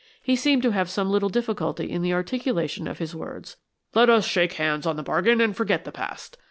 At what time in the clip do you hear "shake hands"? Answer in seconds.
4.25-4.87